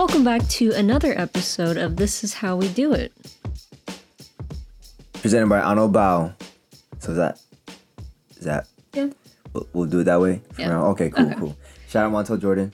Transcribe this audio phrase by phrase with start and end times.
[0.00, 3.12] Welcome back to another episode of This Is How We Do It.
[5.12, 6.32] Presented by Ano Bao.
[7.00, 7.38] So is that
[8.38, 9.08] is that Yeah.
[9.52, 10.40] we'll, we'll do it that way?
[10.52, 10.68] for Yeah.
[10.68, 10.86] now?
[10.92, 11.34] Okay, cool, Okay.
[11.38, 11.56] cool.
[11.86, 12.72] Shout out Montel Jordan.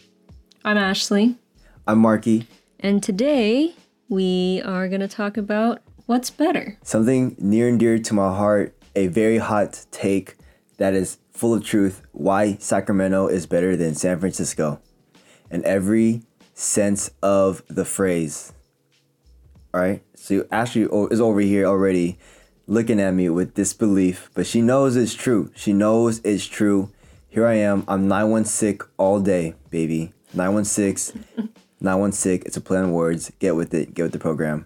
[0.65, 1.35] I'm Ashlie,
[1.85, 2.47] I'm Marky.
[2.79, 3.75] and today
[4.09, 6.79] we are going to talk about what's better.
[6.85, 10.37] Something near and dear to my heart, a very hot take
[10.77, 12.03] that is full of truth.
[12.13, 14.79] Why Sacramento is better than San Francisco.
[15.51, 16.23] And every
[16.57, 18.53] sense of the phrase.
[19.75, 20.03] Alright?
[20.15, 22.19] So Ashlie is over here already
[22.67, 25.53] looking at me with disbelief, but she knows it's true.
[25.55, 26.91] She knows it's true.
[27.29, 27.85] Here I am.
[27.87, 30.15] I'm 916 all day, baby.
[30.33, 31.25] 916.
[31.81, 32.47] 916.
[32.47, 33.31] It's a play on words.
[33.39, 33.93] Get with it.
[33.95, 34.65] Get with the program.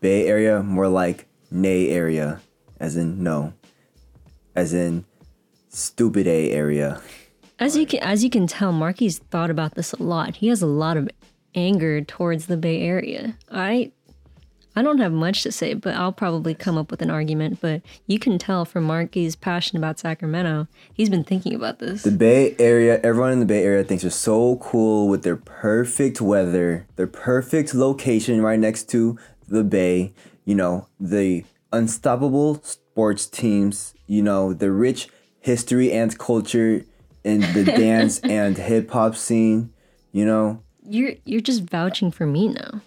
[0.00, 2.40] Bay Area, more like nay area,
[2.80, 3.54] as in no,
[4.54, 5.04] as in
[5.68, 7.00] stupid A area.
[7.58, 10.36] As you can as you can tell, Marky's thought about this a lot.
[10.36, 11.08] He has a lot of
[11.54, 13.36] anger towards the Bay Area.
[13.50, 13.92] I
[14.78, 17.62] I don't have much to say, but I'll probably come up with an argument.
[17.62, 22.02] But you can tell from Marky's passion about Sacramento, he's been thinking about this.
[22.02, 26.20] The Bay Area, everyone in the Bay Area thinks they're so cool with their perfect
[26.20, 29.18] weather, their perfect location right next to
[29.48, 30.12] the bay,
[30.44, 35.08] you know, the unstoppable sports teams, you know, the rich
[35.40, 36.84] history and culture
[37.26, 39.72] in the dance and hip hop scene,
[40.12, 40.62] you know.
[40.88, 42.80] You're you're just vouching for me now.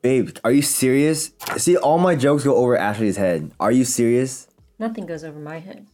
[0.00, 1.32] Babe, are you serious?
[1.58, 3.52] See, all my jokes go over Ashlie's head.
[3.60, 4.48] Are you serious?
[4.78, 5.86] Nothing goes over my head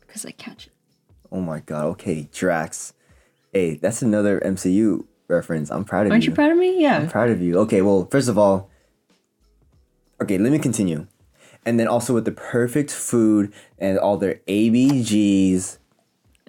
[0.00, 0.72] because I catch it.
[1.30, 2.94] Oh my god, okay, Drax.
[3.52, 5.70] Hey, that's another MCU reference.
[5.70, 6.12] I'm proud of you.
[6.12, 6.30] Aren't you.
[6.30, 6.82] you proud of me?
[6.82, 6.96] Yeah.
[6.96, 7.58] I'm proud of you.
[7.60, 8.70] Okay, well, first of all,
[10.20, 11.06] okay, let me continue.
[11.64, 15.78] And then also with the perfect food and all their ABGs.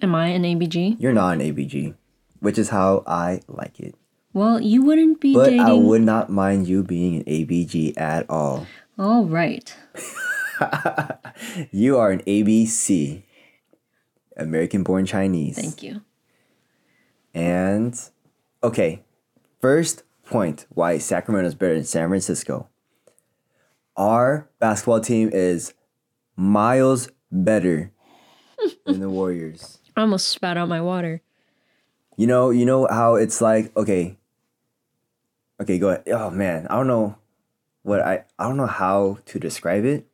[0.02, 0.96] Am I an ABG?
[0.98, 1.94] You're not an ABG,
[2.40, 3.94] which is how I like it.
[4.32, 5.60] Well, you wouldn't be But dating.
[5.60, 8.66] I would not mind you being an ABG at all.
[8.98, 9.74] All right.
[11.70, 13.22] You are an ABC,
[14.38, 15.56] American born Chinese.
[15.56, 16.00] Thank you.
[17.34, 17.98] And
[18.62, 19.02] okay,
[19.60, 22.68] first point why Sacramento is better than San Francisco.
[23.96, 25.74] Our basketball team is
[26.36, 27.92] miles better
[28.86, 29.75] than the Warriors.
[29.96, 31.22] I almost spat out my water.
[32.16, 34.18] You know, you know how it's like, okay.
[35.60, 36.04] Okay, go ahead.
[36.08, 37.16] Oh man, I don't know
[37.82, 40.06] what I I don't know how to describe it.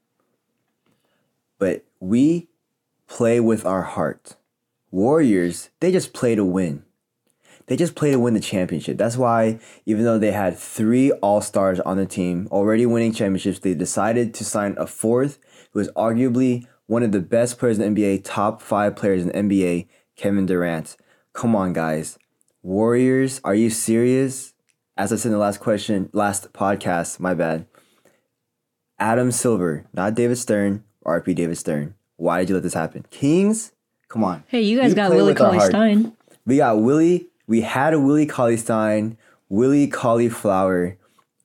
[1.59, 2.48] But we
[3.09, 4.37] play with our heart.
[4.91, 6.84] Warriors, they just play to win.
[7.66, 8.99] They just play to win the championship.
[8.99, 13.75] That's why even though they had 3 all-stars on the team already winning championships, they
[13.75, 15.38] decided to sign a fourth
[15.70, 19.28] who is arguably one of the best players in the NBA, top 5 players in
[19.28, 20.97] the NBA, Kevin Durant.
[21.32, 22.19] Come on, guys.
[22.62, 24.54] Warriors, are you serious?
[24.97, 27.66] As I said in the last question, last podcast, my bad.
[28.98, 31.94] Adam Silver, not David Stern, RP David Stern.
[32.16, 33.04] Why did you let this happen?
[33.10, 33.72] Kings?
[34.09, 34.44] Come on.
[34.47, 35.59] Hey, you guys We got Willie Cauley.
[35.60, 36.16] Stein.
[36.44, 37.28] We got Willie.
[37.47, 39.16] We had a Willie Cauley Stein,
[39.49, 40.99] Willie Cauliflower.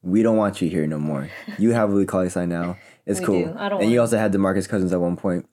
[0.03, 1.29] We don't want you here no more.
[1.57, 2.77] You have Willie Cauley Stein now.
[3.07, 3.45] It's We cool.
[3.45, 3.55] do.
[3.57, 5.47] I don't and you also had DeMarcus Cousins at one point.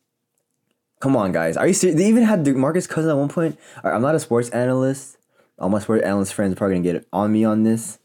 [1.00, 1.56] Come on, guys.
[1.56, 1.98] Are you serious?
[1.98, 3.58] They even had DeMarcus Cousins at one point.
[3.82, 5.16] Right, I'm not a sports analyst.
[5.58, 7.98] All my sports analyst friends are probably gonna get on me on this.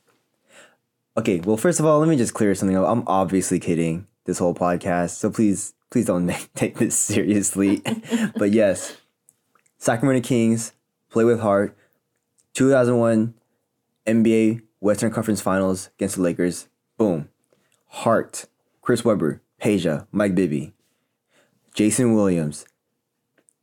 [1.17, 2.87] Okay, well, first of all, let me just clear something up.
[2.87, 7.81] I'm obviously kidding this whole podcast, so please, please don't take this seriously.
[8.37, 8.97] but yes,
[9.77, 10.73] Sacramento Kings
[11.09, 11.75] play with heart.
[12.53, 13.33] 2001
[14.05, 16.67] NBA Western Conference Finals against the Lakers.
[16.97, 17.29] Boom.
[17.87, 18.45] Hart,
[18.89, 20.73] Chris Webber, Peja, Mike Bibby,
[21.75, 22.65] Jason Williams,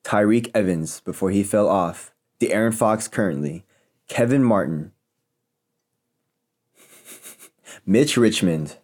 [0.05, 3.65] Tyreke Evans before he fell off, De'Aaron Fox currently,
[4.07, 4.93] Kevin Martin,
[7.85, 8.77] Mitch Richmond,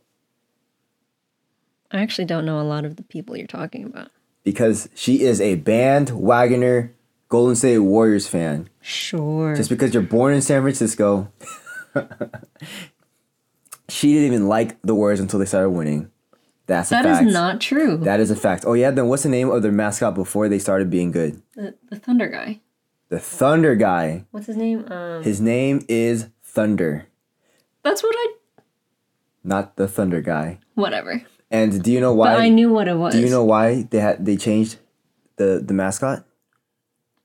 [1.92, 4.10] I actually don't know a lot of the people you're talking about.
[4.42, 6.91] because she is a bandwagoner
[7.28, 8.69] Golden State Warriors fan.
[8.81, 9.54] Sure.
[9.54, 11.31] Just because you're born in San Francisco,
[13.88, 16.11] she didn't even like the Warriors until they started winning.
[16.67, 17.31] That's a That is fact.
[17.31, 17.97] not true.
[17.99, 18.64] That is a fact.
[18.67, 21.43] Oh yeah, then what's the name of their mascot before they started being good?
[21.55, 22.61] the, the Thunder guy.
[23.09, 24.25] The Thunder guy.
[24.31, 24.87] What's his name?
[24.91, 27.06] Um, His name is Thunder,
[27.82, 28.26] that's what I.
[29.43, 30.59] not the Thunder guy.
[30.75, 31.23] Whatever.
[31.50, 32.35] And do you know why?
[32.35, 33.12] But I knew what it was.
[33.15, 34.79] do you know why they had they changed
[35.37, 36.25] the the mascot?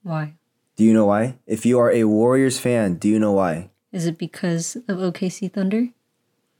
[0.04, 0.34] why?
[0.76, 1.38] Do you know why?
[1.48, 3.70] If you are a Warriors fan, do you know why?
[3.92, 5.90] Is it because of OKC Thunder?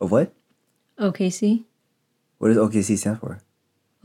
[0.02, 0.34] Of what?
[1.00, 1.66] OKC,
[2.38, 3.42] What does OKC stand for?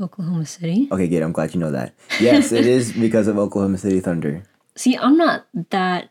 [0.01, 0.89] Oklahoma City.
[0.91, 1.23] Okay, good.
[1.23, 1.95] I'm glad you know that.
[2.21, 4.43] Yes, it is because of Oklahoma City Thunder.
[4.75, 6.11] See, I'm not that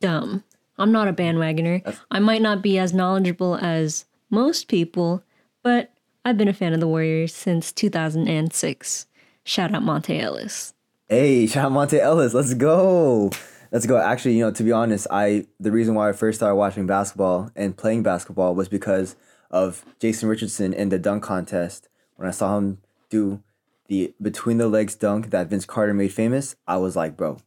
[0.00, 0.44] dumb.
[0.78, 1.96] I'm not a bandwagoner.
[2.10, 5.22] I might not be as knowledgeable as most people,
[5.62, 5.92] but
[6.24, 9.06] I've been a fan of the Warriors since 2006.
[9.44, 10.74] Shout out Monta Ellis.
[11.08, 12.34] Hey, shout out Monta Ellis.
[12.34, 13.30] Let's go.
[13.72, 13.96] Let's go.
[13.96, 17.50] Actually, you know, to be honest, I the reason why I first started watching basketball
[17.56, 19.16] and playing basketball was because
[19.50, 21.88] of Jason Richardson in the dunk contest.
[22.16, 22.78] When I saw him
[23.10, 23.42] do
[23.88, 27.38] the between the legs dunk that Vince Carter made famous, I was like, bro,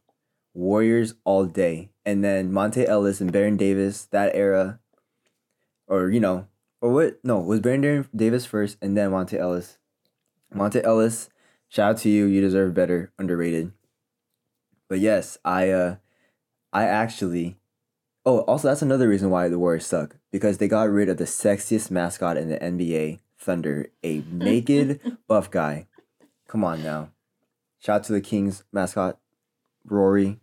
[0.54, 1.90] Warriors all day.
[2.04, 4.80] And then Monta Ellis and Baron Davis, that era,
[5.86, 6.46] or you know,
[6.80, 7.20] or what?
[7.24, 9.78] No, was Baron Davis first and then Monta Ellis.
[10.54, 11.28] Monta Ellis,
[11.68, 12.26] shout out to you.
[12.26, 13.12] You deserve better.
[13.18, 13.72] Underrated.
[14.88, 15.96] But yes, I uh
[16.72, 17.56] I actually
[18.26, 20.16] Oh, also that's another reason why the Warriors suck.
[20.30, 25.50] Because they got rid of the sexiest mascot in the NBA, Thunder, a naked buff
[25.50, 25.86] guy.
[26.46, 27.10] Come on now.
[27.80, 29.18] Shout out to the Kings mascot,
[29.84, 30.38] Rory.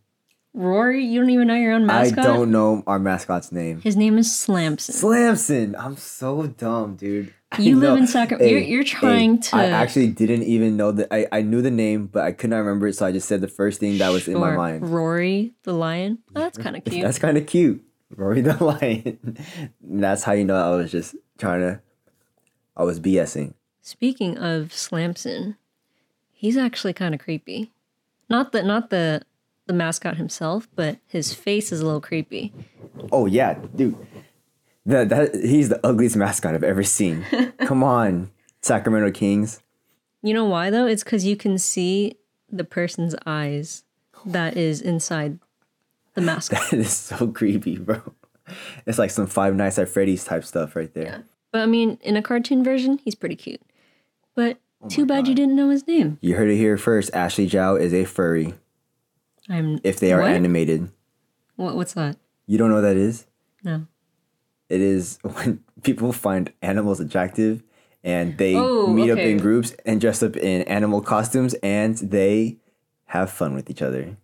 [0.53, 2.19] Rory, you don't even know your own mascot?
[2.19, 3.79] I don't know our mascot's name.
[3.81, 4.95] His name is Slamson.
[4.95, 5.75] Slamson.
[5.75, 7.33] I'm so dumb, dude.
[7.59, 8.49] You live in Sacramento.
[8.51, 9.55] You're, you're trying to.
[9.55, 11.13] I actually didn't even know that.
[11.13, 13.39] I, I knew the name, but I could not remember it, so I just said
[13.39, 14.89] the first thing that was in my mind.
[14.89, 16.19] Rory the lion.
[16.35, 17.03] Oh, that's kind of cute.
[17.03, 17.86] That's kind of cute.
[18.15, 19.37] Rory the Lion.
[19.81, 21.81] That's how you know I was just trying to.
[22.75, 23.53] I was BSing.
[23.81, 25.57] Speaking of Slamson,
[26.31, 27.71] he's actually kind of creepy.
[28.29, 29.21] Not the not the
[29.65, 32.53] the mascot himself, but his face is a little creepy.
[33.11, 33.97] Oh yeah, dude.
[34.85, 37.25] That that he's the ugliest mascot I've ever seen.
[37.59, 38.31] Come on,
[38.61, 39.61] Sacramento Kings.
[40.21, 40.87] You know why though?
[40.87, 42.17] It's because you can see
[42.49, 43.83] the person's eyes
[44.25, 45.39] that is inside
[46.17, 46.51] the mask.
[46.71, 48.01] That is so creepy, bro.
[48.85, 51.23] It's like some Five Nights at Freddy's type stuff right there.
[51.51, 53.61] But I mean, in a cartoon version, he's pretty cute.
[54.35, 56.17] But oh too bad you didn't know his name.
[56.21, 57.11] You heard it here first.
[57.13, 58.53] Ashlie Zhao is a furry.
[59.49, 59.79] I'm.
[59.83, 60.31] If they are What?
[60.31, 60.91] animated,
[61.55, 62.17] What, what's that?
[62.45, 63.25] you don't know what that is.
[63.63, 63.87] No.
[64.69, 67.63] It is when people find animals attractive
[68.03, 72.57] and they Oh, meet up in groups and dress up in animal costumes and they
[73.05, 74.17] have fun with each other.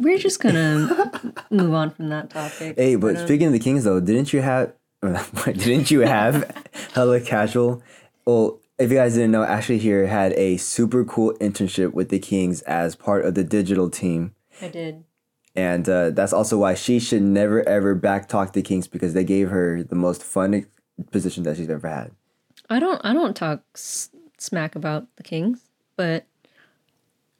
[0.00, 2.76] We're just gonna move on from that topic.
[2.76, 4.72] Hey, but speaking of the Kings though, didn't you have
[5.44, 6.50] didn't you have
[6.94, 7.82] hella casual?
[8.24, 12.18] Well, if you guys didn't know, Ashlie here had a super cool internship with the
[12.18, 14.34] Kings as part of the digital team.
[14.62, 15.04] I did.
[15.56, 19.50] And uh, that's also why she should never ever backtalk the Kings because they gave
[19.50, 20.66] her the most fun
[21.10, 22.12] position that she's ever had.
[22.70, 23.00] I don't.
[23.04, 25.60] I don't talk s- smack about the Kings,
[25.96, 26.26] but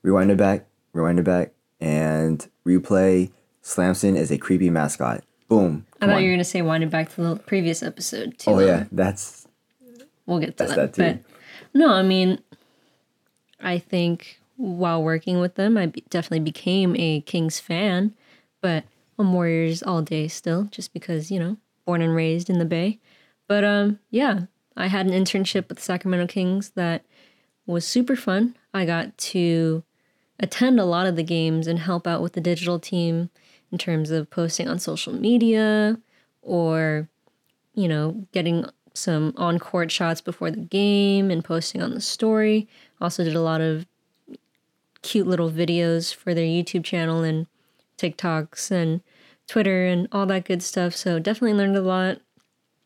[0.02, 3.30] Rewind it back, rewind it back, and replay.
[3.62, 5.24] Slamson is a creepy mascot.
[5.48, 5.86] Boom.
[6.00, 8.50] I thought you were gonna say winding back to the previous episode too.
[8.50, 9.46] Oh yeah, that's
[10.26, 10.92] we'll get to That's that.
[10.94, 11.20] that too.
[11.72, 12.38] But no, I mean,
[13.60, 18.14] I think while working with them, I be- definitely became a Kings fan,
[18.60, 18.84] but
[19.18, 23.00] I'm Warriors all day still, just because you know, born and raised in the Bay.
[23.48, 24.42] But um, yeah,
[24.76, 27.04] I had an internship with the Sacramento Kings that
[27.66, 28.56] was super fun.
[28.74, 29.82] I got to
[30.40, 33.30] attend a lot of the games and help out with the digital team
[33.70, 35.98] in terms of posting on social media
[36.42, 37.08] or
[37.78, 42.66] you know, getting some on court shots before the game and posting on the story.
[43.00, 43.86] Also, did a lot of
[45.02, 47.46] cute little videos for their YouTube channel and
[47.96, 49.00] TikToks and
[49.46, 50.96] Twitter and all that good stuff.
[50.96, 52.16] So, definitely learned a lot.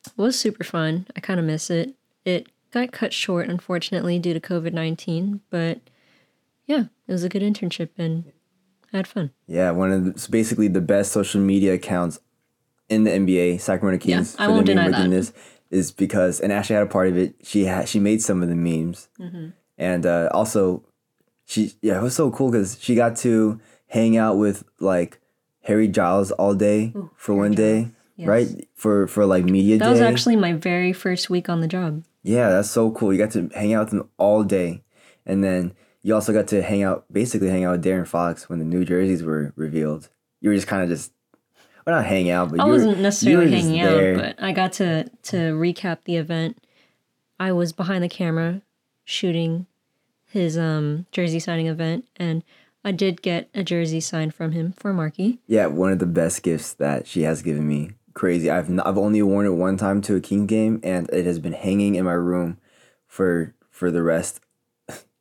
[0.07, 1.07] It was super fun.
[1.17, 1.95] I kind of miss it.
[2.27, 5.81] It got cut short, unfortunately, due to COVID 19, but
[6.67, 8.25] yeah, it was a good internship and
[8.93, 9.31] I had fun.
[9.47, 12.19] yeah one of the, it's basically the best social media accounts
[12.89, 13.61] in the NBA.
[13.61, 14.37] Sacramento Kings.
[14.39, 15.11] Yeah, I won't deny that.
[15.11, 15.33] this
[15.71, 17.35] is because and Ashlie had a part of it.
[17.43, 19.49] She had she made some of the memes, Mm-hmm.
[19.79, 20.85] and uh, also
[21.47, 25.19] she yeah it was so cool because she got to hang out with like
[25.63, 27.89] Harry Giles all day for one day.
[28.17, 28.29] Yes.
[28.29, 29.91] Right for for like media That day.
[29.91, 32.05] was actually my very first week on the job.
[32.23, 33.11] Yeah, that's so cool.
[33.13, 34.83] You got to hang out with them all day.
[35.25, 38.59] And then you also got to hang out, basically hang out with De'Aaron Fox when
[38.59, 40.09] the new jerseys were revealed.
[40.41, 41.13] You were just kind of just,
[41.87, 44.17] well, not hang out, but I you wasn't you necessarily were hanging out, there.
[44.17, 46.59] but I got to to recap the event.
[47.39, 48.63] I was behind the camera
[49.05, 49.67] shooting
[50.27, 52.43] his um jersey signing event, and
[52.85, 55.39] I did get a jersey signed from him for Marky.
[55.47, 57.93] Yeah, one of the best gifts that she has given me.
[58.15, 58.51] Crazy.
[58.51, 61.39] I've n- I've only worn it one time to a King game, and it has
[61.39, 62.59] been hanging in my room
[63.07, 64.41] for for the rest.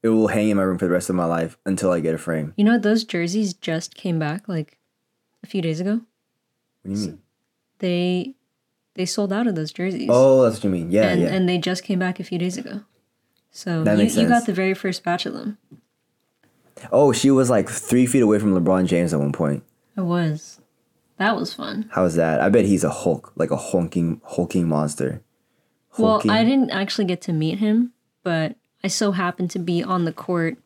[0.04, 2.16] It will hang in my room for the rest of my life until I get
[2.16, 2.54] a frame.
[2.58, 4.78] You know, those jerseys just came back like
[5.44, 6.02] a few days ago.
[6.84, 7.20] What do you mean?
[7.80, 8.36] They
[8.96, 10.92] they sold out of those jerseys, Oh, that's what you mean.
[10.92, 11.28] Yeah, and yeah.
[11.30, 12.82] and they just came back a few days ago.
[13.52, 15.58] So That you, makes you got the very first batch of them.
[16.92, 19.64] oh, she was like three feet away from LeBron James at one point.
[19.98, 20.60] I was.
[21.18, 21.88] That was fun.
[21.92, 22.42] How's that?
[22.42, 25.22] I bet he's a Hulk, like a honking, hulking monster.
[25.92, 26.30] Hulking.
[26.32, 27.92] Well, I didn't actually get to meet him,
[28.24, 30.58] but I so happened to be on the court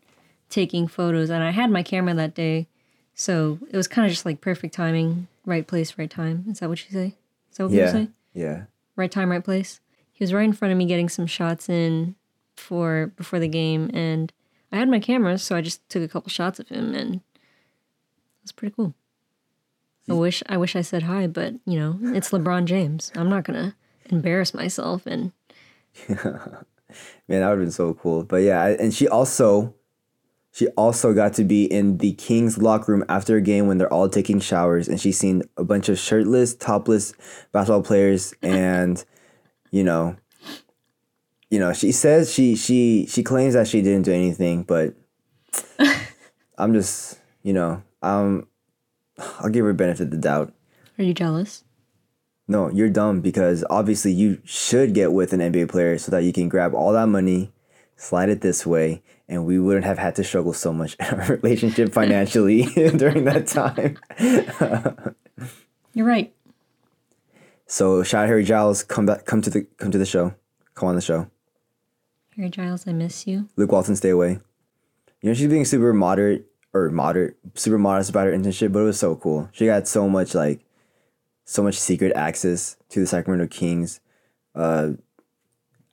[0.49, 2.67] taking photos, and I had my camera that day,
[3.13, 6.45] so it was kind of just like perfect timing, right place, right time.
[6.49, 7.15] Is that what you say?
[7.51, 8.07] Is that what yeah, you say?
[8.33, 8.63] yeah.
[8.95, 9.81] Right time, right place.
[10.13, 12.15] He was right in front of me, getting some shots in
[12.55, 14.31] for before the game, and
[14.71, 17.21] I had my camera, so I just took a couple shots of him, and it
[18.43, 18.93] was pretty cool.
[20.09, 23.11] I wish I wish I said hi, but you know it's LeBron James.
[23.15, 23.75] I'm not gonna
[24.09, 25.31] embarrass myself and
[27.27, 28.23] Man, that would have been so cool.
[28.23, 29.75] But yeah, and she also
[30.51, 33.91] she also got to be in the Kings locker room after a game when they're
[33.91, 37.13] all taking showers and she's seen a bunch of shirtless, topless
[37.51, 39.03] basketball players and
[39.71, 40.15] you know
[41.49, 44.93] you know, she says she she she claims that she didn't do anything, but
[46.57, 48.47] I'm just, you know, um
[49.39, 50.53] I'll give her benefit of the doubt.
[50.97, 51.64] Are you jealous?
[52.47, 56.31] No, you're dumb because obviously you should get with an NBA player so that you
[56.31, 57.51] can grab all that money,
[57.95, 61.35] slide it this way, and we wouldn't have had to struggle so much in our
[61.37, 62.63] relationship financially
[62.97, 63.97] during that time.
[65.93, 66.33] You're right.
[67.67, 70.35] So shout out Harry Giles, come back come to the come to the show.
[70.75, 71.29] Come on the show.
[72.35, 73.47] Harry Giles, I miss you.
[73.55, 74.39] Luke Walton, stay away.
[75.21, 78.83] You know, she's being super moderate or moderate, super modest about her internship, but it
[78.83, 79.49] was so cool.
[79.53, 80.64] She got so much like
[81.45, 83.99] so much secret access to the Sacramento Kings
[84.55, 84.91] uh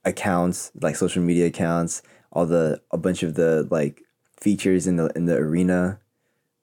[0.05, 4.01] accounts, like social media accounts, all the a bunch of the like
[4.39, 5.99] features in the in the arena,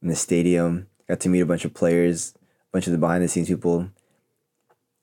[0.02, 0.88] in the stadium.
[1.08, 3.88] Got to meet a bunch of players, a bunch of the behind the scenes people.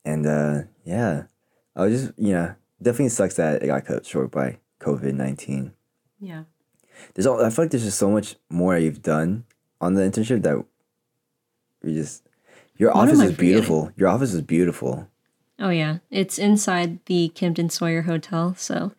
[0.04, 1.24] And uh yeah.
[1.74, 5.72] I was just you know, definitely sucks that it got cut short by COVID nineteen
[6.20, 6.44] Yeah.
[7.14, 9.44] there's all, I feel like there's just so much more you've done
[9.80, 10.64] on the internship that
[11.84, 12.27] you just
[12.78, 13.90] your What office is beautiful.
[13.96, 15.08] Your office is beautiful.
[15.58, 18.92] Oh yeah, it's inside the Kimpton Sawyer Hotel, so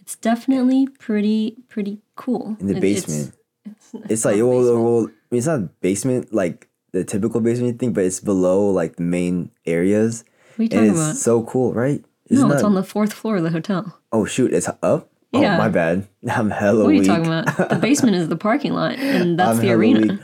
[0.00, 2.56] it's definitely pretty pretty cool.
[2.60, 3.34] In the It- it's- basement.
[4.04, 4.48] It's, It's like well,
[4.82, 8.96] well, I mean, it's not basement like the typical basement thing, but it's below like
[8.96, 10.24] the main areas,
[10.56, 11.16] What and talking it's about?
[11.16, 12.00] so cool, right?
[12.30, 13.98] no, Isn't it's that- on the fourth floor of the hotel.
[14.12, 15.10] Oh shoot, it's up.
[15.34, 15.58] Oh Yeah.
[15.58, 16.08] my bad.
[16.30, 17.08] I'm hella What are you weak.
[17.08, 17.68] talking about?
[17.68, 20.00] The basement is the parking lot, and that's I'm the arena.
[20.14, 20.20] weak.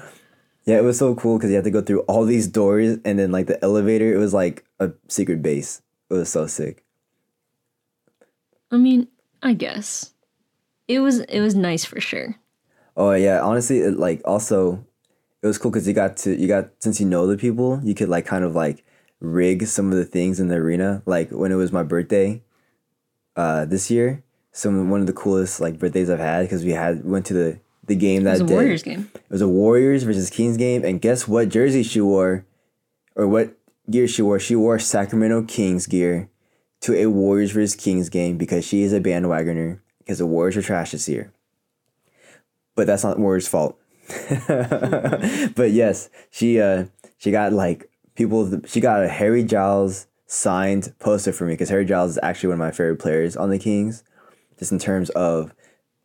[0.66, 3.18] Yeah, it was so cool because you had to go through all these doors, and
[3.18, 5.80] then like the elevator, it was like a secret base.
[6.10, 6.84] It was so sick.
[8.70, 9.06] I mean,
[9.42, 10.12] I guess
[10.88, 12.36] it was it was nice for sure.
[12.96, 14.84] Oh yeah, honestly, it, like also,
[15.40, 17.94] it was cool because you got to you got since you know the people, you
[17.94, 18.84] could like kind of like
[19.20, 21.02] rig some of the things in the arena.
[21.06, 22.42] Like when it was my birthday,
[23.36, 27.04] uh, this year, some one of the coolest like birthdays I've had because we had
[27.04, 28.54] went to the the game It that was a day.
[28.54, 29.10] Warriors game.
[29.14, 32.44] It was a Warriors versus Kings game, and guess what jersey she wore,
[33.14, 33.56] or what
[33.90, 34.38] gear she wore?
[34.38, 36.28] She wore Sacramento Kings gear
[36.80, 40.62] to a Warriors versus Kings game because she is a bandwagoner because the Warriors are
[40.62, 41.32] trash this year.
[42.74, 43.78] But that's not Warriors' fault.
[44.48, 46.86] but yes, she uh
[47.18, 48.60] she got like people.
[48.66, 52.54] She got a Harry Giles signed poster for me because Harry Giles is actually one
[52.54, 54.04] of my favorite players on the Kings,
[54.58, 55.52] just in terms of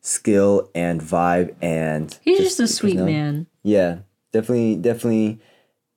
[0.01, 3.13] skill and vibe and He's just a sweet personality.
[3.13, 3.47] man.
[3.63, 3.99] Yeah,
[4.31, 5.39] definitely, definitely.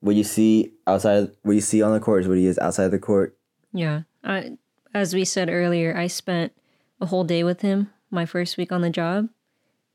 [0.01, 2.89] What you see outside, what you see on the court is what he is outside
[2.89, 3.37] the court.
[3.73, 4.03] Yeah.
[4.23, 4.59] I,
[4.93, 6.53] as we said earlier, I spent
[7.01, 9.29] a whole day with him my first week on the job,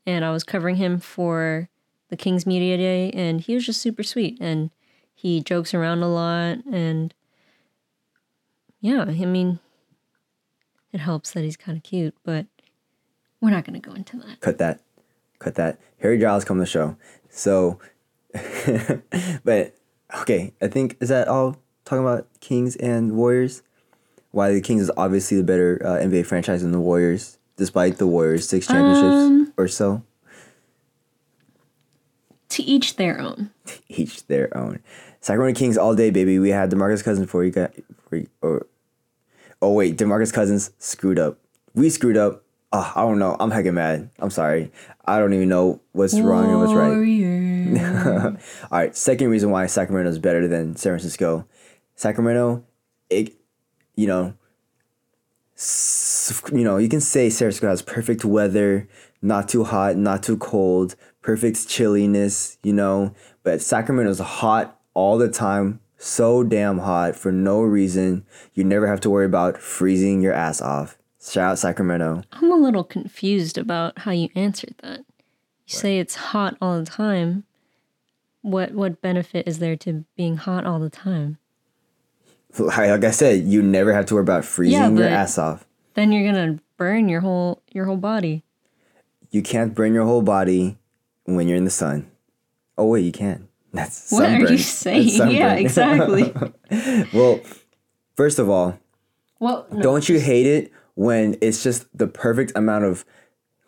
[0.04, 1.68] and I was covering him for
[2.08, 4.70] the King's Media Day, and he was just super sweet, and
[5.14, 7.14] he jokes around a lot, and
[8.80, 9.60] yeah, I mean,
[10.92, 12.46] it helps that he's kind of cute, but
[13.40, 14.40] we're not going to go into that.
[14.40, 14.80] Cut that,
[15.38, 15.78] cut that.
[15.98, 16.96] Harry Giles come to the show.
[17.28, 17.78] So,
[19.44, 19.74] but
[20.20, 23.62] okay, I think is that all talking about Kings and Warriors.
[24.32, 28.06] Why the Kings is obviously the better uh, NBA franchise than the Warriors, despite the
[28.06, 30.02] Warriors six championships Um, or so.
[32.50, 33.50] To each their own.
[33.88, 34.80] each their own.
[35.20, 36.38] Sacramento Kings all day, baby.
[36.38, 37.72] We had Demarcus Cousins before you got.
[37.74, 38.66] Before you, or,
[39.60, 41.38] oh wait, Demarcus Cousins screwed up.
[41.74, 42.44] We screwed up.
[42.72, 43.36] Oh, I don't know.
[43.40, 44.10] I'm heckin' mad.
[44.20, 44.70] I'm sorry.
[45.04, 46.92] I don't even know what's wrong and what's right.
[48.70, 48.96] All right.
[48.96, 51.46] Second reason why Sacramento is better than San Francisco.
[51.96, 52.64] Sacramento,
[53.10, 53.34] it,
[53.96, 54.34] you know,
[56.52, 58.88] you know, you can say San Francisco has perfect weather,
[59.20, 65.18] not too hot, not too cold, perfect chilliness, you know, but Sacramento is hot all
[65.18, 68.24] the time, so damn hot for no reason.
[68.54, 70.96] You never have to worry about freezing your ass off.
[71.22, 72.22] Shout out Sacramento.
[72.32, 75.00] I'm a little confused about how you answered that.
[75.66, 77.44] You say it's hot all the time,
[78.42, 81.38] what what benefit is there to being hot all the time?
[82.58, 85.64] Like I said, you never have to worry about freezing Yeah, your ass off.
[85.94, 88.42] Then you're gonna burn your whole your whole body.
[89.30, 90.76] You can't burn your whole body
[91.24, 92.10] when you're in the sun.
[92.76, 93.46] Oh wait, you can.
[93.72, 95.30] That's What are you saying?
[95.30, 96.34] Yeah, exactly.
[97.14, 97.38] well,
[98.16, 98.76] first of all,
[99.38, 99.82] well, no.
[99.82, 103.06] don't you hate it when it's just the perfect amount of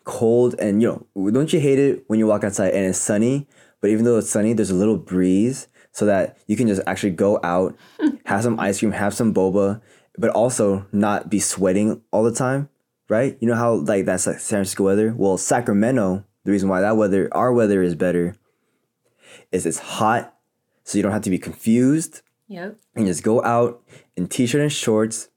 [0.03, 3.47] cold and you know don't you hate it when you walk outside and it's sunny
[3.81, 7.09] but even though it's sunny there's a little breeze so that you can just actually
[7.09, 7.75] go out
[8.25, 9.81] have some ice cream have some boba
[10.17, 12.69] but also not be sweating all the time
[13.09, 16.81] right you know how like that's like san francisco weather well sacramento the reason why
[16.81, 18.35] that weather our weather is better
[19.51, 20.35] is it's hot
[20.83, 22.77] so you don't have to be confused Yep.
[22.95, 23.81] and just go out
[24.15, 25.29] in t-shirt and shorts.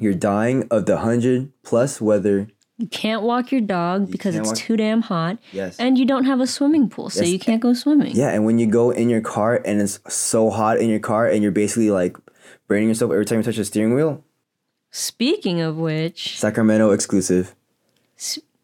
[0.00, 2.48] You're dying of the hundred plus weather.
[2.78, 5.36] You can't walk your dog because it's walk- too damn hot.
[5.52, 5.78] Yes.
[5.78, 7.30] And you don't have a swimming pool, so Yes.
[7.30, 8.16] you can't go swimming.
[8.16, 11.26] Yeah, and when you go in your car and it's so hot in your car
[11.28, 12.16] and you're basically like
[12.66, 14.24] burning yourself every time you touch the steering wheel.
[14.90, 17.54] Speaking of which, Sacramento exclusive.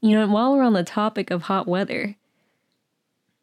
[0.01, 2.17] you know, while we're on the topic of hot weather,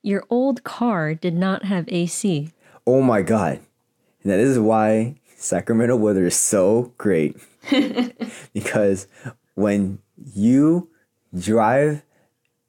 [0.02, 2.52] your old car did not have AC.
[2.88, 3.60] Oh my god.
[4.24, 7.38] And that is why Sacramento weather is so great.
[8.54, 9.08] because
[9.56, 10.90] when you
[11.38, 12.04] drive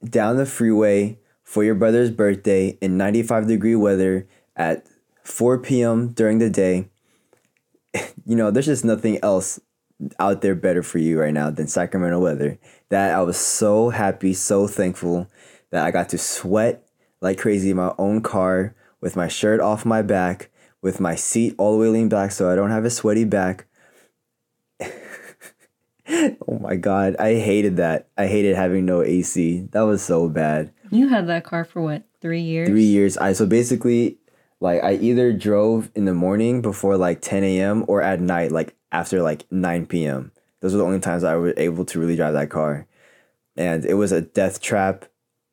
[0.09, 4.87] down the freeway for your brother's birthday in 95 degree weather at
[5.23, 6.09] 4 p.m.
[6.09, 6.89] during the day,
[8.27, 9.61] you know, there's just nothing else
[10.19, 12.59] out there better for you right now than Sacramento weather.
[12.91, 15.29] That I was so happy, so thankful
[15.71, 16.87] that I got to sweat
[17.21, 20.51] like crazy in my own car with my shirt off my back,
[20.83, 23.67] with my seat all the way leaned back so I don't have a sweaty back.
[26.49, 28.09] oh my god, I hated that.
[28.17, 29.69] I hated having no AC.
[29.73, 30.73] That was so bad.
[30.91, 32.69] You had that car for what, three years?
[32.69, 33.17] Three years.
[33.17, 34.19] I so basically
[34.61, 37.85] like I either drove in the morning before like 10 a.m.
[37.89, 40.33] or at night like after like 9 p.m.
[40.61, 42.87] Those were the only times I was able to really drive that car.
[43.57, 45.05] And it was a death trap.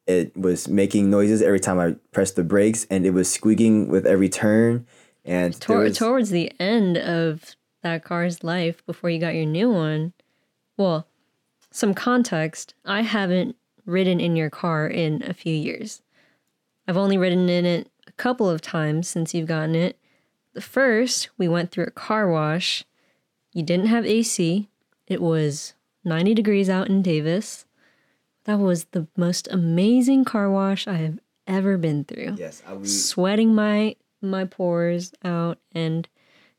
[0.07, 4.05] It was making noises every time I pressed the brakes and it was squeaking with
[4.05, 4.85] every turn.
[5.25, 9.69] And Tor- was- towards the end of that car's life, before you got your new
[9.71, 10.13] one,
[10.81, 11.07] well,
[11.71, 16.01] some context I haven't ridden in your car in a few years.
[16.87, 19.97] I've only ridden in it a couple of times since you've gotten it.
[20.53, 22.83] The first, we went through a car wash.
[23.53, 24.67] You didn't have AC.
[25.07, 27.65] It was 90 degrees out in Davis.
[28.45, 33.09] That was the most amazing car wash I have ever been through yes, I was
[33.09, 36.07] sweating my my pores out and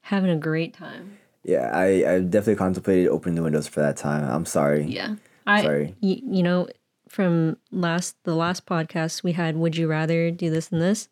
[0.03, 1.19] having a great time.
[1.45, 4.25] Yeah, I, I definitely contemplated opening the windows for that time.
[4.29, 4.85] I'm sorry.
[4.85, 5.17] Yeah.
[5.47, 5.97] I Sorry.
[6.01, 6.69] y- you know
[7.09, 11.09] from last the last podcast we had would you rather do this and this?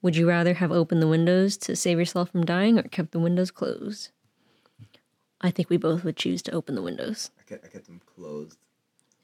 [0.00, 3.18] Would you rather have opened the windows to save yourself from dying or kept the
[3.18, 4.10] windows closed?
[5.40, 7.30] I think we both would choose to open the windows.
[7.38, 8.56] I kept, I kept them closed.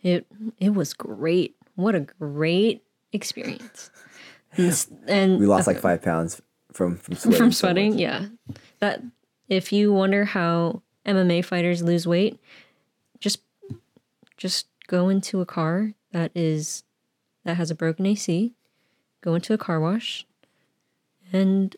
[0.02, 0.26] It
[0.58, 1.54] it was great.
[1.76, 2.82] What a great
[3.12, 3.90] experience.
[4.56, 7.38] And, and We lost like uh, five pounds from from sweating.
[7.38, 8.00] from sweating much.
[8.00, 8.26] yeah
[8.80, 9.00] that
[9.50, 12.38] if you wonder how mma fighters lose weight
[13.20, 13.40] just
[14.38, 16.84] just go into a car that is
[17.44, 18.54] that has a broken ac
[19.20, 20.26] go into a car wash
[21.32, 21.76] and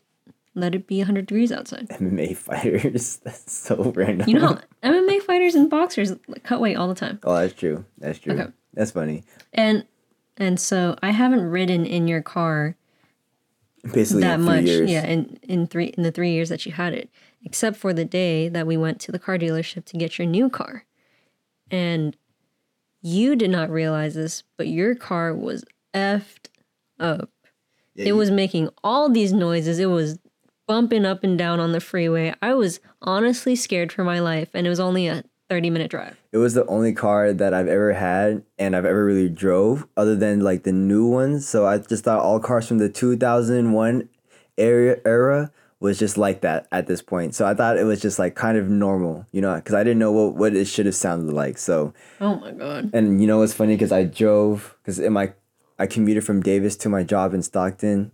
[0.55, 3.17] let it be 100 degrees outside MMA fighters.
[3.23, 4.29] That's so random.
[4.29, 7.85] you know mma fighters and boxers cut weight all the time oh, that's true.
[7.97, 8.33] That's true.
[8.33, 8.51] Okay.
[8.73, 9.23] That's funny.
[9.53, 9.85] and
[10.37, 12.75] and so i haven't ridden in your car
[13.91, 14.89] Basically, that much years.
[14.89, 17.09] yeah in in three in the three years that you had it
[17.43, 20.49] except for the day that we went to the car dealership to get your new
[20.49, 20.85] car.
[21.69, 22.15] And
[23.01, 26.47] you did not realize this but your car was effed
[26.99, 27.29] up.
[27.95, 29.79] Yeah, it you- was making all these noises.
[29.79, 30.19] It was
[30.65, 32.33] bumping up and down on the freeway.
[32.41, 36.17] I was honestly scared for my life and it was only a 30 minute drive
[36.31, 40.15] It was the only car that I've ever had and I've ever really drove, other
[40.15, 41.47] than like the new ones.
[41.47, 44.09] So I just thought all cars from the 2001
[44.57, 47.35] era era was just like that at this point.
[47.35, 49.99] So I thought it was just like kind of normal, you know, because I didn't
[49.99, 51.57] know what, what it should have sounded like.
[51.57, 53.75] So oh my god And you know what's funny?
[53.75, 55.33] Because I drove, because in my,
[55.77, 58.13] I commuted from Davis to my job in Stockton,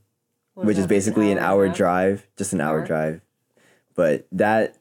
[0.55, 2.87] which is basically an hour drive, just an hour Hour?
[2.87, 3.21] drive.
[3.93, 4.75] But that,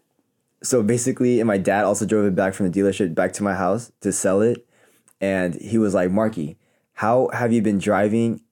[0.63, 3.55] so basically, and my dad also drove it back from the dealership back to my
[3.55, 4.67] house to sell it.
[5.21, 6.57] And he was like, Marky,
[6.95, 8.43] how have you been driving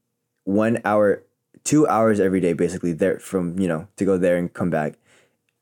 [0.45, 1.25] one hour,
[1.64, 4.99] two hours every day, basically, there from, you know, to go there and come back?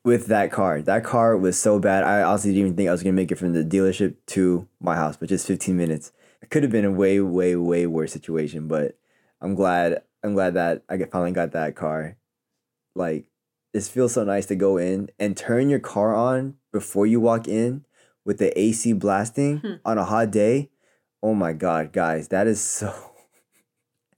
[0.05, 0.81] with that car.
[0.81, 2.03] That car was so bad.
[2.03, 4.95] I honestly didn't even think I was gonna make it from the dealership to my
[4.95, 6.13] house, but just 15 minutes.
[6.41, 8.97] It could have been a way, way, way worse situation, but
[9.41, 12.17] I'm glad I'm glad that I finally got that car.
[12.95, 13.25] Like,
[13.75, 17.47] it feels so nice to go in and turn your car on before you walk
[17.47, 17.83] in
[18.23, 19.73] with the AC blasting Hmm.
[19.83, 20.69] on a hot day.
[21.21, 22.93] Oh my god, guys, that is so.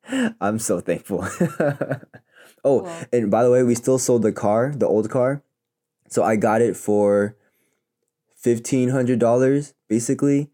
[0.41, 1.27] I'm so thankful.
[2.63, 5.41] oh, Well- and by the way, we still sold the car, the old car.
[6.09, 7.35] So I got it for
[8.35, 10.49] fifteen hundred dollars, basically.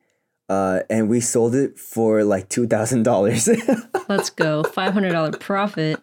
[0.49, 3.47] Uh, and we sold it for like two thousand dollars.
[4.09, 4.63] Let's go.
[4.63, 5.99] Five hundred dollar profit.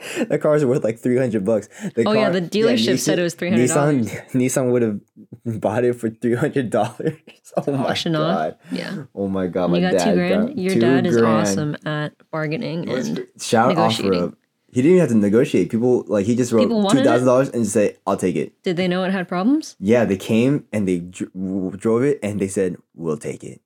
[0.28, 1.68] the car's worth like three hundred bucks.
[1.94, 3.54] The Oh, yeah, the dealership said it was $300.
[3.56, 5.00] Nissan, Nissan would have
[5.60, 7.14] bought it for three hundred dollars.
[7.56, 8.36] Oh my Auction off.
[8.36, 8.58] god!
[8.70, 9.04] Yeah.
[9.12, 9.72] Oh my god!
[9.72, 10.46] My You got dad two grand.
[10.48, 11.40] got Your two dad is grand.
[11.48, 14.22] awesome at bargaining and Shout offer negotiating.
[14.28, 14.34] up.
[14.72, 15.68] He didn't even have to negotiate.
[15.68, 18.86] People like he just wrote two thousand dollars and say, "I'll take it." did they
[18.86, 19.74] know it had problems?
[19.80, 21.32] Yeah, they came and they dr-
[21.76, 23.60] drove it and they said, "We'll take it."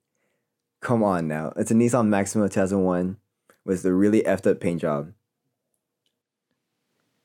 [0.81, 3.19] Come on now, it's a Nissan Maxima 2001
[3.67, 5.13] with the really effed up paint job.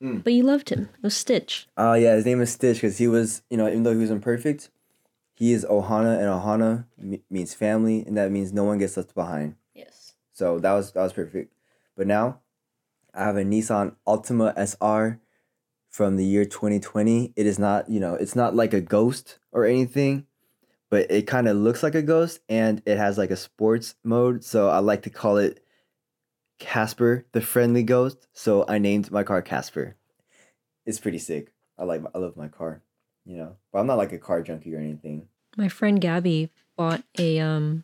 [0.01, 0.23] Mm.
[0.23, 0.89] But you loved him.
[0.95, 1.67] It was Stitch.
[1.77, 4.11] Oh yeah, his name is Stitch because he was, you know, even though he was
[4.11, 4.69] imperfect,
[5.33, 9.13] he is Ohana, and Ohana me- means family, and that means no one gets left
[9.13, 9.55] behind.
[9.73, 10.13] Yes.
[10.33, 11.53] So that was that was perfect.
[11.97, 12.39] But now,
[13.13, 15.19] I have a Nissan Altima SR
[15.89, 17.33] from the year 2020.
[17.35, 20.27] It is not, you know, it's not like a ghost or anything,
[20.89, 24.45] but it kind of looks like a ghost, and it has like a sports mode.
[24.45, 25.61] So I like to call it
[26.59, 28.27] Casper, the friendly ghost.
[28.33, 29.95] So I named my car Casper.
[30.85, 31.51] It's pretty sick.
[31.77, 32.81] I like I love my car,
[33.25, 33.55] you know.
[33.71, 35.27] But I'm not like a car junkie or anything.
[35.57, 37.83] My friend Gabby bought a um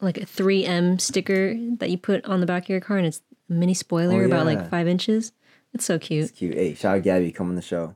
[0.00, 3.20] like a 3M sticker that you put on the back of your car and it's
[3.48, 5.32] a mini spoiler Oh, about like five inches.
[5.74, 6.24] It's so cute.
[6.24, 6.54] It's cute.
[6.54, 7.94] Hey, shout out Gabby, come on the show.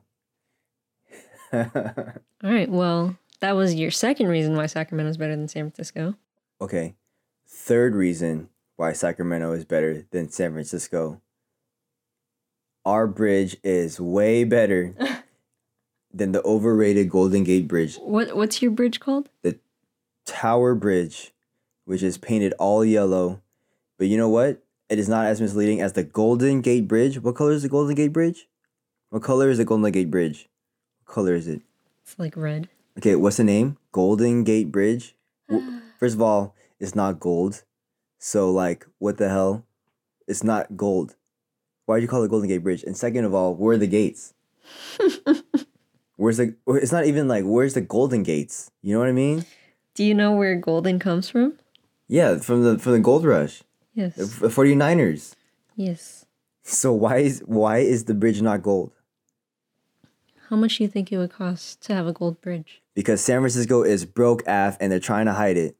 [1.53, 1.63] All
[2.41, 2.69] right.
[2.69, 6.15] Well, that was your second reason why Sacramento's better than San Francisco.
[6.61, 6.95] okay.
[7.47, 8.49] Third reason
[8.83, 11.21] why Sacramento is better than San Francisco.
[12.83, 14.93] Our bridge is way better
[16.13, 17.95] than the overrated Golden Gate Bridge.
[17.99, 19.29] What what's your bridge called?
[19.41, 19.57] The
[20.25, 21.31] Tower Bridge,
[21.85, 23.39] which is painted all yellow.
[23.97, 24.61] But you know what?
[24.89, 27.21] It is not as misleading as the Golden Gate Bridge.
[27.21, 28.49] What color is the Golden Gate Bridge?
[29.11, 30.49] What color is the Golden Gate Bridge?
[31.05, 31.61] What color is it?
[32.01, 32.67] It's like red.
[32.97, 33.77] Okay, what's the name?
[33.93, 35.15] Golden Gate Bridge.
[35.99, 37.63] First of all, it's not gold.
[38.25, 39.65] So like, what the hell?
[40.29, 41.17] It's not gold.
[41.85, 42.81] Why'd you call it Golden Gate Bridge?
[42.81, 44.33] And second of all, where are the gates?
[46.15, 46.55] where's the?
[46.67, 48.71] It's not even like where's the Golden Gates?
[48.81, 49.43] You know what I mean?
[49.93, 51.55] Do you know where golden comes from?
[52.07, 53.61] Yeah, from the from the Gold Rush,
[53.93, 54.15] Yes.
[54.15, 55.35] the 49ers.
[55.75, 56.25] Yes.
[56.61, 58.93] So why is why is the bridge not gold?
[60.47, 62.81] How much do you think it would cost to have a gold bridge?
[62.95, 65.75] Because San Francisco is broke af and they're trying to hide it.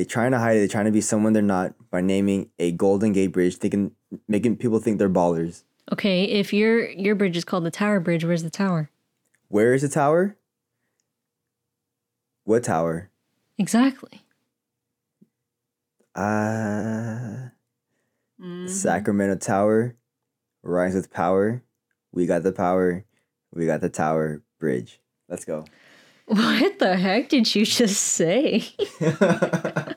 [0.00, 0.60] They're trying to hide it.
[0.60, 3.92] They're trying to be someone they're not by naming a Golden Gate Bridge, thinking
[4.26, 5.64] making people think they're ballers.
[5.92, 8.88] Okay, if your your bridge is called the Tower Bridge, where's the tower?
[9.48, 10.38] Where is the tower?
[12.44, 13.10] What tower?
[13.58, 14.22] Exactly.
[16.14, 17.50] Uh
[18.68, 19.96] Sacramento Tower
[20.62, 21.62] rise with power.
[22.10, 23.04] We got the power.
[23.52, 24.98] We got the tower bridge.
[25.28, 25.66] Let's go.
[26.30, 28.64] What the heck did you just say?
[29.00, 29.94] I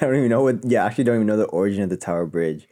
[0.00, 0.64] don't even know what.
[0.64, 2.68] Yeah, I actually don't even know the origin of the Tower Bridge.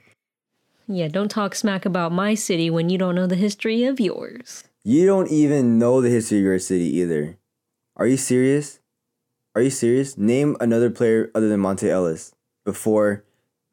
[0.87, 4.65] yeah, don't talk smack about my city when you don't know the history of yours.
[4.85, 7.37] You don't even know the history of your city either.
[7.97, 8.81] Are you serious?
[9.55, 10.17] Are you serious?
[10.17, 13.25] Name another player other than Monta Ellis before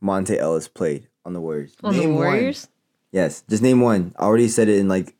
[0.03, 1.75] Monta Ellis played on the Warriors.
[1.83, 2.25] On name the one.
[2.25, 2.67] Warriors?
[3.11, 4.13] Yes, just name one.
[4.17, 5.15] I already said it in like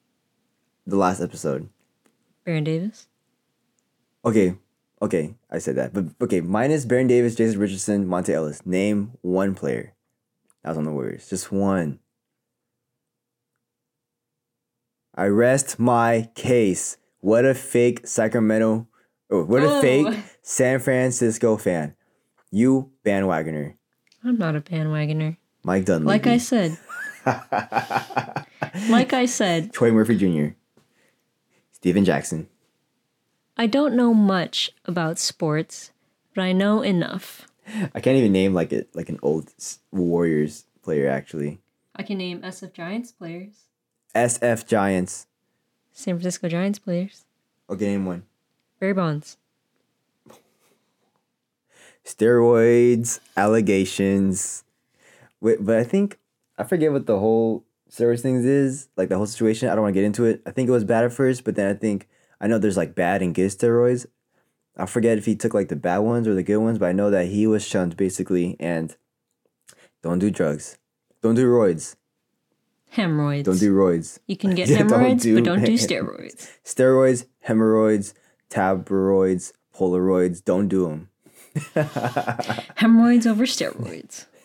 [0.86, 1.70] the last episode.
[2.48, 3.08] Baron Davis?
[4.24, 4.56] Okay,
[5.02, 5.94] okay, I said that.
[5.94, 8.66] But okay, minus Baron Davis, Jason Richardson, Monta Ellis.
[8.66, 9.94] Name one player
[10.64, 11.30] that was on the Warriors.
[11.30, 12.00] Just one.
[15.14, 16.96] I rest my case.
[17.20, 18.88] What a fake Sacramento.
[19.30, 19.82] Oh, what a Oh.
[19.82, 21.96] fake San Francisco fan.
[22.50, 23.76] You bandwagoner.
[24.24, 25.36] I'm not a bandwagoner.
[25.66, 26.08] Mike Dunleavy.
[26.08, 26.78] Like I said.
[28.90, 30.54] like I said, Troy Murphy Jr.
[31.78, 32.48] Stephen Jackson.
[33.56, 35.92] I don't know much about sports,
[36.34, 37.48] but I know enough.
[37.94, 39.54] I can't even name like it like an old
[39.92, 41.60] Warriors player actually.
[41.96, 43.68] I can name SF Giants players,
[44.16, 45.28] SF Giants.
[45.94, 47.26] San Francisco Giants players,
[47.70, 48.24] Okay, name one.
[48.80, 49.38] Barry Bonds.
[52.04, 54.64] Steroids, allegations.
[55.42, 56.18] Wait, but I think
[56.58, 57.66] I forget what the whole
[57.98, 58.90] steroids things is.
[58.98, 59.70] Like the whole situation.
[59.70, 60.42] I don't want to get into it.
[60.46, 62.08] I think it was bad at first, but then I think
[62.40, 64.06] I know there's like bad and good steroids.
[64.78, 66.92] I forget if he took like the bad ones or the good ones, but I
[66.92, 68.96] know that he was shunned basically, and
[70.04, 70.78] Don't do drugs.
[71.22, 71.96] Don't do roids.
[72.92, 73.46] Hemorrhoids.
[73.46, 74.20] Don't do roids.
[74.28, 76.50] You can get Yeah, don't hemorrhoids, do- but don't do steroids.
[76.64, 78.14] Steroids, hemorrhoids,
[78.50, 80.44] tabloids, Polaroids.
[80.44, 81.10] Don't do them.
[82.76, 84.26] Hemorrhoids over steroids.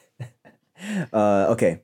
[1.13, 1.81] Uh, okay.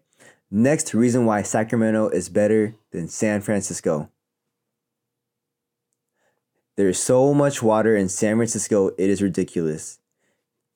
[0.51, 4.11] Next reason why Sacramento is better than San Francisco.
[6.77, 9.99] There's so much water in San Francisco, it is ridiculous.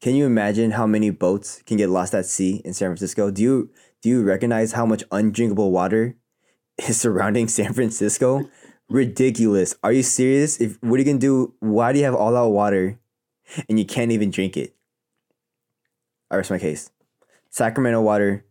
[0.02, 3.30] Can you imagine how many boats can get lost at sea in San Francisco?
[3.30, 3.70] Do you
[4.02, 6.16] do you recognize how much undrinkable water
[6.88, 8.50] is surrounding San Francisco?
[8.90, 9.76] Ridiculous.
[9.82, 10.60] Are you serious?
[10.60, 11.54] If what are you gonna do?
[11.60, 12.98] Why do you have all that water
[13.68, 14.74] and you can't even drink it?
[16.30, 16.90] I rest my case.
[17.48, 18.44] Sacramento water,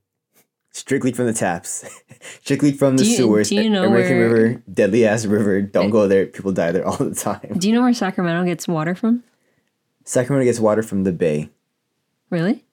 [0.72, 1.86] strictly from the taps,
[2.44, 3.50] strictly from the you- sewers.
[3.50, 5.62] do you know American where- River, deadly ass river.
[5.62, 6.26] Don't go there.
[6.26, 7.56] People die there all the time.
[7.58, 9.24] Do you know where Sacramento gets water from?
[10.06, 11.50] Sacramento gets water from the bay.
[12.30, 12.66] Really?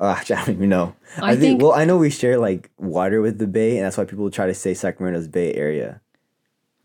[0.00, 0.94] Uh, Actually, I don't even know.
[1.18, 3.86] I I, think, think- Well, I know we share like water with the bay, and
[3.86, 6.00] that's why people try to say Sacramento's Bay Area.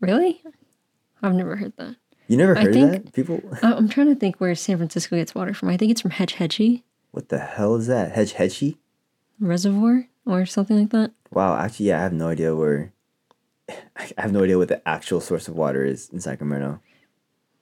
[0.00, 0.42] Really?
[1.22, 1.96] I've never heard that.
[2.28, 3.12] You never I heard think- of that?
[3.12, 5.68] People, I- I'm trying to think where San Francisco gets water from.
[5.68, 8.12] I think it's from Hetch Hetchy what the hell is that?
[8.12, 8.78] Hedge Hedgy?
[9.40, 11.12] Reservoir or something like that.
[11.30, 12.92] Wow, actually, yeah, I have no idea where.
[13.96, 16.80] I have no idea what the actual source of water is in Sacramento.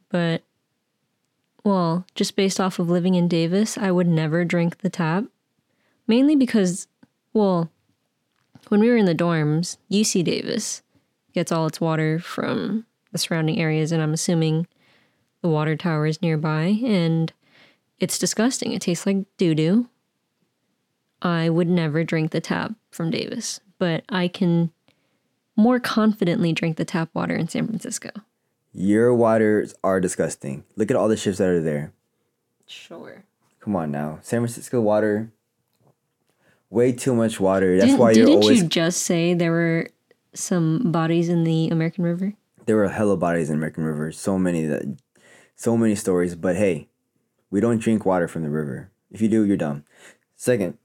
[0.09, 0.43] But,
[1.65, 5.25] well, just based off of living in Davis, I would never drink the tap.
[6.07, 6.89] Mainly because,
[7.35, 7.71] well,
[8.69, 10.83] when we were in the dorms, UC Davis
[11.35, 14.67] gets all its water from the surrounding areas, and I'm assuming
[15.43, 17.33] the water tower is nearby, and
[18.01, 18.73] it's disgusting.
[18.73, 19.89] It tastes like doo doo.
[21.23, 24.71] I would never drink the tap from Davis, but I can
[25.57, 28.11] more confidently drink the tap water in San Francisco.
[28.73, 30.65] Your waters are disgusting.
[30.77, 31.93] Look at all the ships that are there.
[32.67, 33.25] Sure.
[33.61, 35.33] Come on now, San Francisco water.
[36.71, 37.77] Way too much water.
[37.77, 38.63] That's Didn't, why you're didn't always.
[38.63, 39.89] you just say there were
[40.35, 42.35] some bodies in the American River?
[42.67, 44.13] There were hella bodies in American River.
[44.13, 44.99] So many that,
[45.57, 46.35] so many stories.
[46.35, 46.89] But hey,
[47.51, 48.91] we don't drink water from the river.
[49.11, 49.85] If you do, you're dumb.
[50.37, 50.77] Second,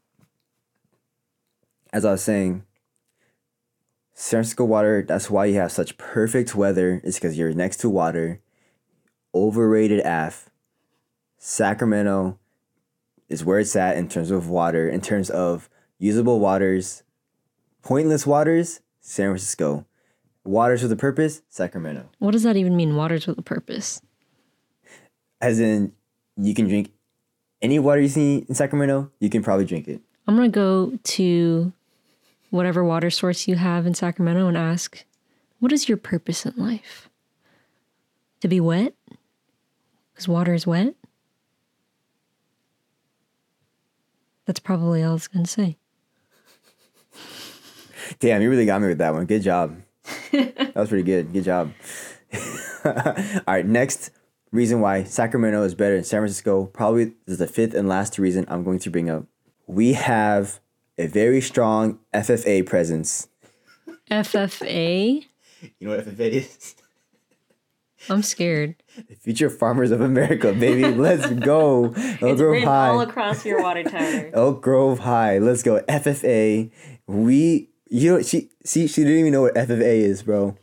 [1.94, 2.64] as I was saying,
[4.14, 5.06] San Francisco water.
[5.08, 8.42] That's why you have such perfect weather, is because you're next to water.
[9.34, 10.50] Overrated AF.
[11.38, 12.38] Sacramento
[13.30, 14.90] is where it's at in terms of water.
[14.90, 17.04] In terms of usable waters,
[17.82, 18.82] pointless waters.
[19.00, 19.86] San Francisco.
[20.46, 22.10] Waters with a purpose, Sacramento.
[22.20, 22.96] What does that even mean?
[22.96, 24.02] Waters with a purpose.
[25.42, 25.94] As in,
[26.38, 26.92] you can drink
[27.62, 30.02] any water you see in Sacramento, you can probably drink it.
[30.28, 31.74] I'm gonna go to
[32.54, 35.06] whatever water source you have in Sacramento and ask,
[35.58, 37.10] what is your purpose in life?
[38.42, 38.94] To be wet?
[40.14, 40.94] Because water is wet?
[44.46, 45.78] That's probably all it's gonna say.
[48.20, 49.26] Damn, you really got me with that one.
[49.26, 49.82] Good job.
[50.32, 51.34] that was pretty good.
[51.34, 51.72] Good job.
[52.86, 52.94] All
[53.48, 54.12] right, next
[54.52, 58.46] reason why Sacramento is better than San Francisco, probably is the fifth and last reason
[58.50, 59.26] I'm going to bring up.
[59.66, 60.60] We have
[60.98, 63.28] a very strong FFA presence.
[64.10, 65.26] FFA?
[65.80, 66.76] You know what FFA is?
[68.10, 68.76] I'm scared.
[69.08, 70.86] The Future Farmers of America, baby.
[70.94, 71.94] Let's go.
[72.22, 72.90] Elk Grove High.
[72.90, 74.30] all across your water tower.
[74.34, 75.38] Elk Grove High.
[75.38, 75.82] Let's go.
[75.88, 76.70] FFA.
[77.08, 80.58] We you know she see she didn't even know what FFA is, bro.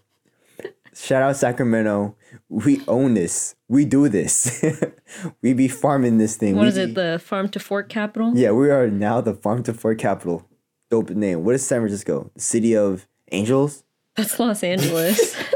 [0.94, 2.14] Shout out Sacramento.
[2.50, 3.54] We own this.
[3.68, 4.62] We do this.
[5.42, 6.56] we be farming this thing.
[6.56, 6.94] What we is it?
[6.94, 8.32] The farm to fork capital?
[8.36, 10.46] Yeah, we are now the farm to fork capital.
[10.90, 11.44] Dope name.
[11.44, 12.30] What is San Francisco?
[12.34, 13.84] The city of angels?
[14.16, 15.36] That's Los Angeles.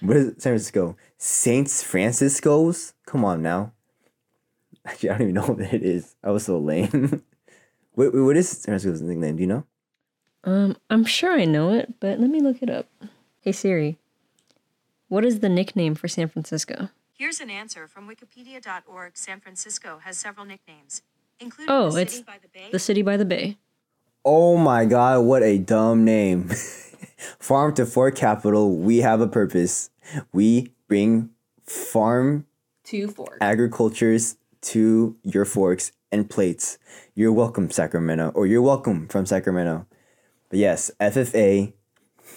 [0.00, 0.96] What is San Francisco?
[1.16, 2.92] Saints Francisco's?
[3.06, 3.72] Come on now.
[4.84, 6.16] Actually, I don't even know what it is.
[6.22, 7.22] I was so lame.
[7.92, 9.36] what, what is San Francisco's nickname?
[9.36, 9.64] Do you know?
[10.44, 12.86] um, I'm sure I know it, but let me look it up.
[13.40, 13.98] Hey Siri,
[15.14, 16.88] what is the nickname for San Francisco?
[17.12, 19.16] Here's an answer from Wikipedia.org.
[19.16, 21.02] San Francisco has several nicknames,
[21.38, 22.68] including Oh, the it's city by the bay.
[22.72, 23.56] The city by the bay.
[24.24, 26.48] Oh my god, what a dumb name.
[27.38, 29.90] farm to fork capital, we have a purpose.
[30.32, 31.30] We bring
[31.62, 32.46] farm
[32.86, 33.38] to fork.
[33.40, 36.76] agricultures to your forks and plates.
[37.14, 39.86] You're welcome, Sacramento, or you're welcome from Sacramento.
[40.50, 41.72] But yes, FFA,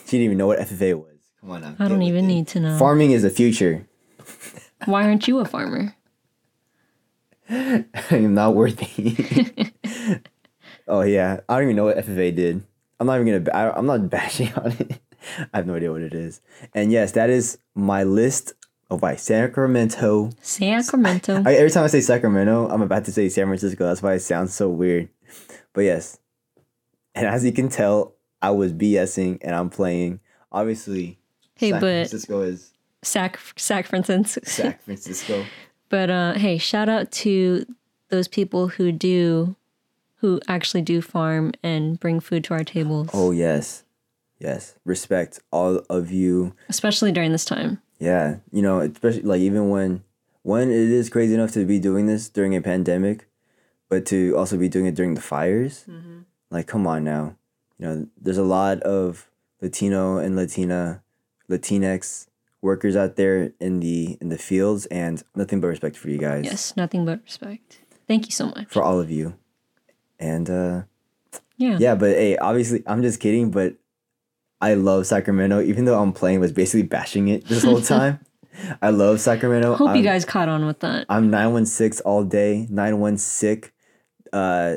[0.06, 1.17] she didn't even know what FFA was.
[1.48, 1.76] Come on now.
[1.80, 2.28] I don't even it.
[2.28, 2.78] need to know.
[2.78, 3.88] Farming is the future.
[4.84, 5.96] Why aren't you a farmer?
[7.50, 9.16] I am not worthy.
[10.90, 12.64] oh yeah, I don't even know what FFA did.
[13.00, 13.58] I'm not even gonna.
[13.58, 15.00] I, I'm not bashing on it.
[15.54, 16.42] I have no idea what it is.
[16.76, 18.54] And yes, that is my list
[18.90, 20.32] Oh, why Sacramento?
[20.42, 21.44] Sacramento.
[21.46, 23.86] I, every time I say Sacramento, I'm about to say San Francisco.
[23.86, 25.10] That's why it sounds so weird.
[25.74, 26.20] But yes,
[27.16, 30.20] and as you can tell, I was BSing and I'm playing.
[30.52, 31.17] Obviously,
[31.58, 32.72] Hey, San but- Francisco is
[33.04, 34.42] Sac Sac Francisco.
[34.46, 35.46] San Francisco.
[35.90, 37.66] But uh, hey, shout out to
[38.10, 39.56] those people who do,
[40.18, 43.84] who actually do farm and bring food to our tables, Oh yes,
[44.40, 44.76] yes.
[44.86, 46.54] Respect all of you.
[46.70, 47.82] especially during this time.
[48.00, 50.04] Yeah, you know, especially like even when
[50.44, 53.28] when it is crazy enough to be doing this during a pandemic,
[53.90, 55.86] but to also be doing it during the fires.
[56.50, 57.36] Like, come on now.
[57.78, 59.30] You know, there's a lot of
[59.62, 61.02] Latino and Latina,
[61.50, 62.28] Latinx
[62.62, 66.46] workers out there in the in the fields, and nothing but respect for you guys.
[66.46, 67.80] Yes, nothing but respect.
[68.08, 68.68] Thank you so much.
[68.70, 69.36] For all of you.
[70.20, 70.82] And uh
[71.58, 71.78] Yeah.
[71.80, 73.76] yeah, but hey, obviously I'm just kidding, but
[74.60, 78.20] I love Sacramento, even though I'm playing was basically bashing it this whole time.
[78.82, 79.76] I love Sacramento.
[79.76, 81.06] Hope I'm, you guys caught on with that.
[81.10, 83.72] I'm 916 all day, 916
[84.34, 84.76] uh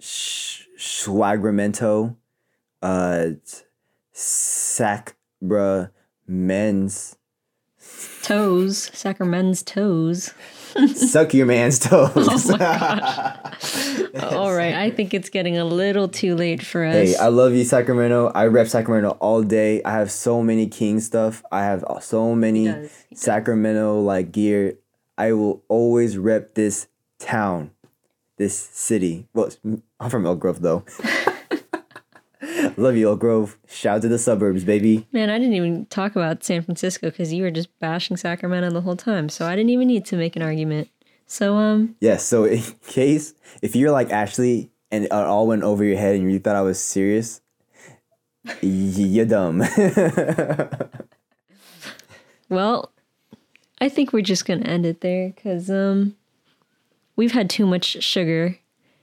[0.00, 2.16] sh- Swagramento,
[2.82, 3.30] uh
[4.12, 5.90] Sacra
[6.26, 7.16] men's
[8.22, 10.32] Toes, Sacramento's toes.
[11.10, 12.50] suck your man's toes.
[14.14, 16.94] Oh all right, I think it's getting a little too late for us.
[16.94, 18.30] Hey, I love you, Sacramento.
[18.34, 19.82] I rep Sacramento all day.
[19.84, 21.42] I have so many King stuff.
[21.52, 23.22] I have uh, so many does, he does.
[23.22, 24.78] Sacramento like gear.
[25.16, 27.70] I will always rep this town,
[28.36, 29.28] this city.
[29.32, 29.50] Well,
[30.00, 30.84] I'm from Elk Grove though.
[32.76, 33.58] love you, Elk Grove.
[33.68, 35.06] Shout out to the suburbs, baby.
[35.12, 38.80] Man, I didn't even talk about San Francisco because you were just bashing Sacramento the
[38.80, 40.88] whole time, so I didn't even need to make an argument.
[41.26, 42.24] So, um, Yes.
[42.24, 46.30] so in case if you're like Ashlie and it all went over your head and
[46.30, 47.40] you thought I was serious,
[48.60, 49.58] you're dumb.
[52.48, 52.92] well,
[53.80, 56.16] I think we're just gonna end it there because um,
[57.16, 58.58] we've had too much sugar.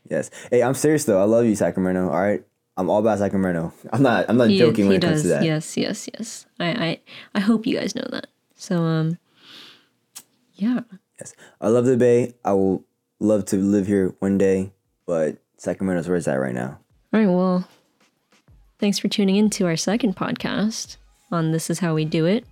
[0.10, 0.32] Yes.
[0.49, 1.21] Hey, I'm serious though.
[1.21, 2.10] I love you, Sacramento.
[2.10, 2.43] All right.
[2.80, 3.74] I'm all about Sacramento.
[3.92, 4.30] I'm not.
[4.30, 5.44] I'm not He, joking when he it comes to that.
[5.44, 6.46] Yes, yes, yes.
[6.62, 7.00] I, I,
[7.36, 8.28] I hope you guys know that.
[8.56, 9.18] So, um,
[10.54, 10.80] yeah.
[11.20, 11.34] Yes.
[11.60, 12.36] I love the Bay.
[12.46, 12.86] I will
[13.20, 14.72] love to live here one day,
[15.06, 16.80] but Sacramento's where it's at right now.
[17.12, 17.28] All right.
[17.28, 17.68] Well,
[18.80, 20.96] thanks for tuning in to our second podcast
[21.34, 22.46] on This Is How We Do It.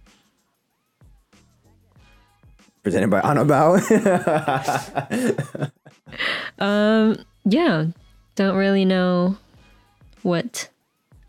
[2.83, 3.81] Presented by Anabao.
[7.49, 7.85] Yeah.
[8.35, 9.37] Don't really know
[10.23, 10.69] what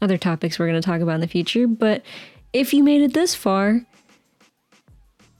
[0.01, 2.03] other topics we're going to talk about in the future, but
[2.53, 3.85] if you made it this far,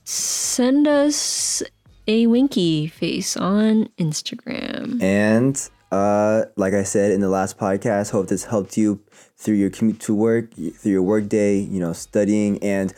[0.03, 1.63] send us
[2.07, 5.01] a winky face on Instagram.
[5.01, 8.99] and uh, like I said in the last podcast, hope this helped you
[9.37, 11.57] through your commute to work, through your work day.
[11.57, 12.93] You know, studying and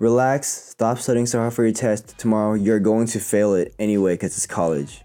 [0.00, 0.48] relax.
[0.48, 2.54] Stop studying so hard for your test tomorrow.
[2.54, 5.02] You're going to fail it anyway because it's college.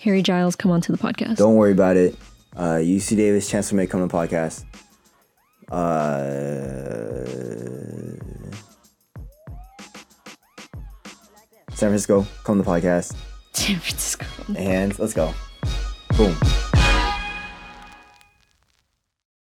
[0.00, 1.36] Harry Giles, come on to the podcast.
[1.36, 2.16] Don't worry about it.
[2.56, 4.64] Uh, UC Davis, Chancellor May come on the podcast.
[5.70, 7.02] Uh,
[11.70, 13.16] San Francisco, come on the podcast.
[13.52, 14.26] San Francisco.
[14.56, 15.32] And let's go.
[16.16, 16.36] Boom.